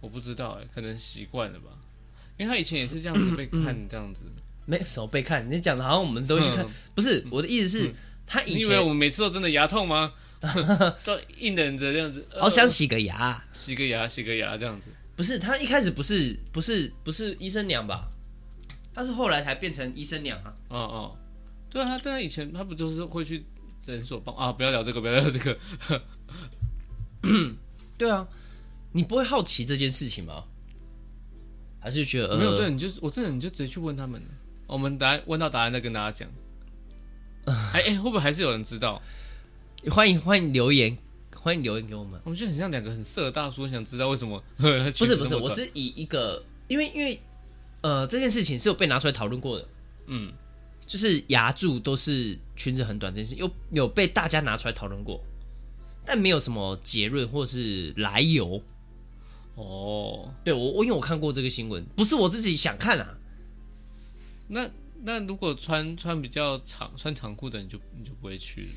[0.00, 1.70] 我不知道哎、欸，可能习惯了吧，
[2.38, 4.22] 因为她以前也是这样子被看这样子，
[4.66, 7.94] 没什么被看，你讲的好像我们都去看，不是我的意思是，嗯、
[8.26, 10.12] 他以前你以为我们每次都真的牙痛吗？
[11.04, 18.08] 都硬忍着这样子，好想洗个牙，洗个牙，洗个牙这样子，不是他一开始不是不是不是医生娘吧？
[18.94, 20.54] 他是后来才变成医生娘啊。
[20.68, 21.16] 哦哦，
[21.70, 23.44] 对啊，他但他以前他不就是会去
[23.80, 24.52] 诊所帮啊？
[24.52, 25.58] 不要聊这个，不要聊这个，
[27.96, 28.26] 对啊。
[28.94, 30.44] 你不会好奇这件事情吗？
[31.80, 32.56] 还是觉得、呃、没有？
[32.58, 34.20] 对，你就我真的你就直接去问他们，
[34.66, 36.28] 我们答案问到答案再跟大家讲。
[37.72, 39.00] 哎哎、会不会还是有人知道？
[39.90, 40.96] 欢迎欢迎留言，
[41.34, 42.20] 欢迎留言给我们。
[42.24, 44.42] 我们就很像两个很色的大叔，想知道为什么？
[44.56, 47.20] 不是不是，我是以一个，因为因为
[47.80, 49.68] 呃，这件事情是有被拿出来讨论过的。
[50.06, 50.32] 嗯，
[50.86, 55.20] 就是牙柱都是裙子很短这件事，有有被大家拿出来讨论过，
[56.06, 58.62] 但没有什么结论或是来由。
[59.56, 63.18] 哦，对我我因为我看过这个新闻，不是我自己想看啊。
[64.48, 64.70] 那
[65.02, 68.68] 那如果穿穿比较长穿长裤的，你就你就不会去，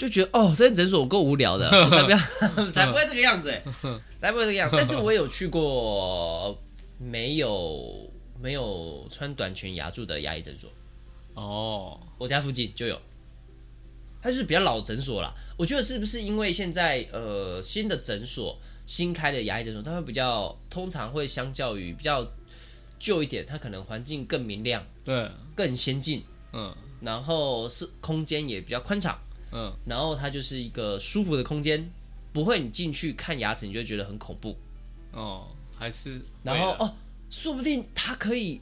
[0.00, 2.18] 就觉得哦，这间诊所够无聊的， 才不要，
[2.72, 3.62] 才不会这个样子哎，
[4.18, 4.74] 才不会这个样子。
[4.76, 6.58] 但是我有去过
[6.98, 8.10] 没有
[8.40, 10.70] 没有穿短裙牙柱的牙医诊所。
[11.34, 12.98] 哦，我家附近就有，
[14.22, 15.34] 它就是比较老诊所啦。
[15.58, 18.58] 我觉得是不是因为现在呃新的诊所？
[18.86, 22.26] 新开的牙医诊所，它会比较通常会相较于比较
[22.98, 29.16] 旧一点，它可能环境更明亮，对，更先进，嗯，然后是空间也比较宽敞，
[29.52, 31.90] 嗯，然后它就是一个舒服的空间，
[32.32, 34.56] 不会你进去看牙齿你就会觉得很恐怖，
[35.12, 36.94] 哦，还是，然后哦，
[37.28, 38.60] 说不定它可以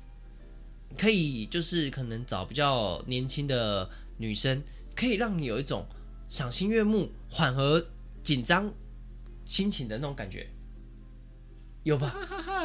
[0.97, 4.63] 可以就是可能找比较年轻的女生，
[4.95, 5.87] 可以让你有一种
[6.29, 7.85] 赏心悦目、缓和
[8.23, 8.73] 紧张。
[9.49, 10.47] 心情的那种感觉，
[11.83, 12.15] 有吧？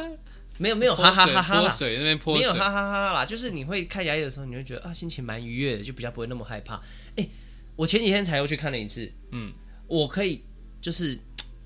[0.60, 3.24] 没有没有，哈哈哈哈啦，水那边泼水，没有哈哈哈哈啦。
[3.24, 6.78] 就是你会看牙医的时候，你会觉得啊，心情蛮愉悦的，就比较不会那么害怕。
[7.16, 7.26] 哎，
[7.76, 9.52] 我前几天才又去看了一次，嗯，
[9.86, 10.44] 我可以
[10.80, 11.18] 就是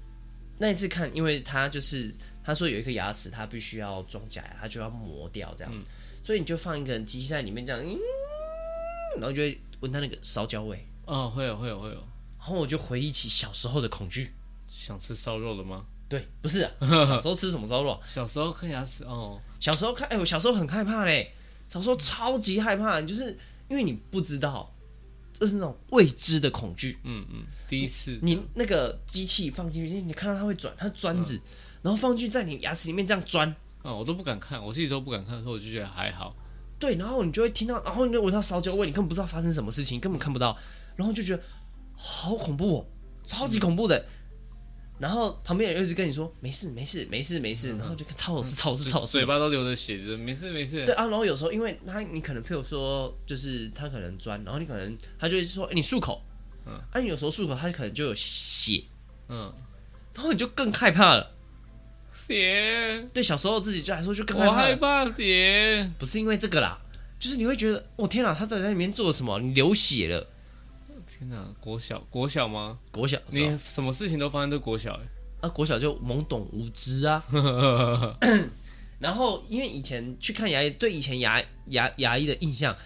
[0.59, 5.87] 那一次看，因为他就是他说有一颗牙齿，他必须要装假牙，他就要磨掉这样子，
[6.25, 7.99] 所以你就放一个机器在里面这样，嗯，
[9.17, 10.85] 然后就会闻到那个烧焦味。
[11.07, 14.33] 哦，会有会有会有，然后我就回忆起小时候的恐惧。
[14.69, 15.85] 想吃烧肉了吗？
[16.09, 18.01] 对，不是、啊、 小时候吃什么烧肉？
[18.05, 19.41] 小时候看牙齿哦。
[19.61, 21.35] 小时候看，哎、欸，我小时候很害怕嘞。
[21.69, 23.37] 小时候超级害怕，就是
[23.69, 24.75] 因为你不知道，
[25.39, 26.99] 就是那种未知的恐惧。
[27.05, 31.43] 嗯嗯，第一次你，那个机器放进去，你看到它会转，它是砖子，嗯、
[31.83, 33.49] 然后放进去在你牙齿里面这样钻。
[33.49, 36.35] 啊、嗯，我都不敢看，我自己都不敢看的时候，我就觉得还好。
[36.79, 40.57] 对，然后你就会听到，然后你就闻到烧焦味，你根本不知道发生什么事情，根本看不到，
[40.97, 41.43] 然后就觉得
[41.95, 42.87] 好恐怖哦，
[43.25, 43.99] 超级恐怖的。
[43.99, 44.05] 嗯
[44.99, 50.85] 然后旁边人又一直跟你说没事没事没事没事，然后就超好吃超好吃超好吃，嘴巴都流着血，没事没事。
[50.85, 56.21] 对啊，然后有时候因为他你可能譬如说就是他可能钻，然后你可能他就会说你漱口，
[56.67, 58.83] 嗯，啊你有时候漱口他可能就有血，
[59.29, 59.53] 嗯，
[60.15, 61.35] 然后你就更害怕了，
[62.27, 65.91] 血，对小时候自己就来说就更我害害怕，怕血。
[65.99, 66.77] 不是因为这个啦，
[67.21, 69.39] 就是你会觉得，我、哦、天哪，他到底在里面做了什么？
[69.39, 70.27] 你流血了，
[71.19, 72.79] 天哪，国小国小吗？
[72.93, 75.03] 国小你什么事情都发生在国小哎、
[75.41, 77.21] 啊，国小就懵懂无知啊。
[79.01, 82.77] 然后因为以前去看牙医，对以前牙牙牙医的印象，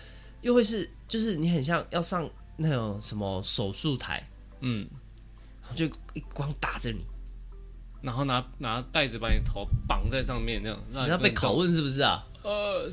[0.40, 2.26] 又会是就是你很像要上
[2.56, 4.26] 那种什么手术台，
[4.60, 4.88] 嗯，
[5.74, 7.04] 就一光打着你，
[8.00, 11.34] 然后拿拿袋子把你头绑在上面，那样让你要被。
[11.34, 12.26] 拷问是不是啊？
[12.42, 12.88] 呃，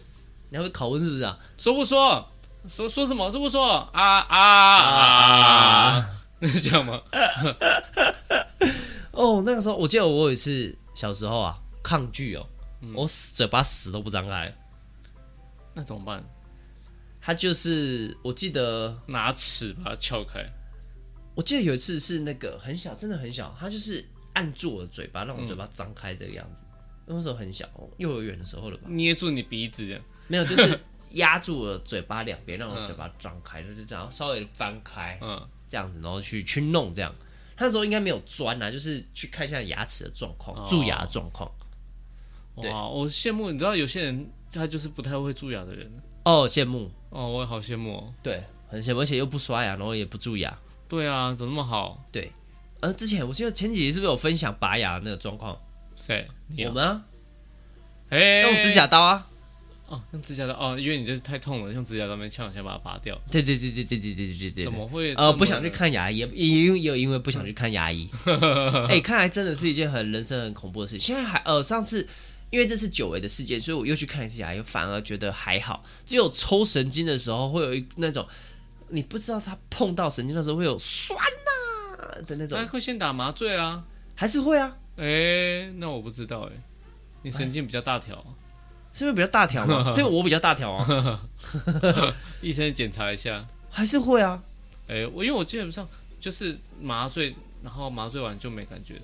[0.50, 1.40] 你要被拷问是不是啊？
[1.58, 2.28] 说不说？
[2.68, 3.30] 说说什么？
[3.32, 3.64] 说不说？
[3.94, 4.38] 啊啊
[5.98, 6.20] 啊！
[6.42, 7.02] 是 这样吗？
[9.12, 12.46] 哦，那个时候我记得我有一次小时候啊，抗拒哦，
[12.82, 14.54] 嗯我死嘴巴死都不张开。
[15.74, 16.24] 那怎么办？
[17.22, 20.46] 他就是我记得，拿尺把它撬开。
[21.36, 26.64] 我记得有一次是那个很小，真的很小，他就是按住我的嘴巴，让我嘴巴张开这个样子。
[27.06, 28.84] 那时候很小，幼儿园的时候了吧？
[28.88, 30.80] 捏住你鼻子这样，没有，就是
[31.12, 37.14] 压住我嘴巴两边，让我嘴巴张开，就是这样稍微翻开，嗯，这样子，然后去去弄这样。
[37.56, 41.52] 他那时候应该没有钻啊，就是去看一下牙齿的状况，哦蛀牙的状况。
[42.62, 45.92] 对哇，我羡慕，你知道有些人他就是不太会蛀牙的人。
[46.24, 48.14] 哦，羡慕，哦，我也好羡慕哦。
[48.22, 50.58] 对，很羡慕，而且又不刷牙，然后也不蛀牙。
[50.88, 52.04] 对啊，怎么那么好？
[52.12, 52.32] 对，
[52.82, 55.58] 呃，之前我记得前几集是不是有分享拔牙的那个状况？
[55.96, 56.26] 谁？
[56.66, 57.06] 我们啊，
[58.10, 59.28] 哎，用指甲刀啊。
[59.90, 63.20] 哦，用指甲刀哦，因为你这太痛了，用指甲刀面敲一下把它拔掉。
[63.32, 64.64] 对对对对对对对对对对。
[64.66, 65.14] 怎么会？
[65.16, 65.70] 呃，不想去。
[65.70, 68.10] 看牙医，也也因为也有因为不想去看牙医。
[68.90, 71.00] 哎、看来真的是一件很人生很恐怖的事情。
[71.00, 72.08] 现在还呃，上次
[72.50, 75.86] 因为这是久违的事件，所以我又去看一次牙医，反而觉得还好。
[76.06, 78.28] 只有抽神经的时候，会有一那种
[78.90, 83.86] 你不知道他碰到神经的时候会有酸呐、的那种那， 会先打麻醉啊？
[84.16, 84.76] 还是会啊？
[84.98, 86.62] 哎，那我不知道哎。
[87.22, 88.26] 你神经比较大条，
[88.92, 89.92] 是因为比较大条嘛？
[89.92, 91.22] 是因为我比较大条啊？
[92.42, 93.46] 医生检查一下。
[93.70, 94.42] 还是会啊？
[94.88, 95.88] 哎，我因为我基本上
[96.20, 99.02] 就是麻醉，然后麻醉完就没感觉了。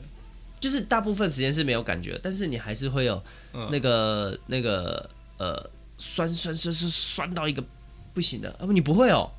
[0.59, 3.21] 就是大部分时间是没有感觉，但是你还是会有
[3.53, 5.07] 嗯那个、那个
[5.37, 7.63] 呃酸酸酸酸酸到一个
[8.13, 9.29] 不行的，啊不你不会哦，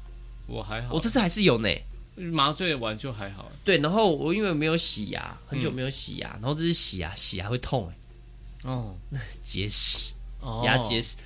[0.47, 1.69] 我还好，我这次还是有呢。
[2.33, 3.51] 麻醉完就还好。
[3.65, 8.95] 对，然后我因为没有洗牙，很久没有洗牙，然后这次洗牙，洗牙会痛哎，哦，
[9.43, 10.15] 结石，
[10.47, 11.17] 哦牙结石，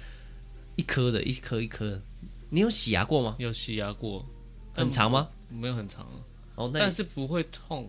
[0.77, 2.01] 一颗的，一颗一颗的。
[2.49, 3.37] 你有洗牙过吗？
[3.39, 4.25] 有洗牙过，
[4.75, 5.29] 很长吗？
[5.51, 6.07] 没有很长，
[6.55, 7.89] 哦，那但是不会痛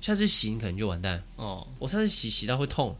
[0.00, 1.22] 下次洗你可能就完蛋。
[1.36, 1.66] 哦。
[1.78, 2.94] 我上次洗洗到会痛，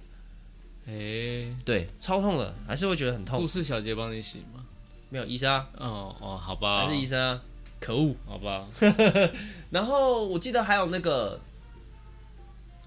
[0.86, 3.48] 哎，对，超痛的，还是会觉得很护痛。
[3.48, 4.64] 士小姐帮你洗吗？
[5.10, 7.42] 没有医生啊，哦哦，好吧，还是医生啊，
[7.78, 8.14] 可恶。
[8.24, 8.66] 好吧。
[9.70, 11.38] 然后我记得还有那个，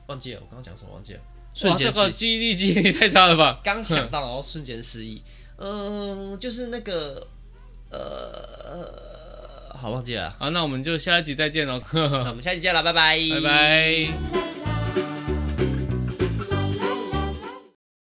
[0.08, 1.20] 忘记了，我刚刚讲什么忘记了，
[1.56, 1.90] 瞬哇，间。
[1.90, 3.60] 这个记忆力记忆力太差了吧？
[3.66, 5.24] 刚想到，然后瞬间失忆。
[5.58, 7.26] 嗯，就是那个，
[7.90, 10.36] 呃，好忘记了。
[10.38, 14.55] 好，那我们就下一集再见喽，那我们下期见了，拜拜，拜拜。